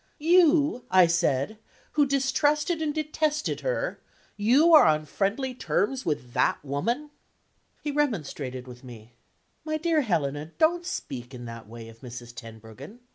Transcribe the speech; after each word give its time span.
"You," 0.17 0.83
I 0.89 1.05
said, 1.05 1.59
"who 1.91 2.07
distrusted 2.07 2.81
and 2.81 2.91
detested 2.91 3.59
her 3.59 3.99
you 4.35 4.73
are 4.73 4.87
on 4.87 5.05
friendly 5.05 5.53
terms 5.53 6.07
with 6.07 6.33
that 6.33 6.57
woman?" 6.65 7.11
He 7.83 7.91
remonstrated 7.91 8.65
with 8.67 8.83
me. 8.83 9.11
"My 9.63 9.77
dear 9.77 10.01
Helena, 10.01 10.53
don't 10.57 10.87
speak 10.87 11.35
in 11.35 11.45
that 11.45 11.67
way 11.69 11.87
of 11.87 11.99
Mrs. 12.01 12.33
Tenbruggen. 12.33 13.01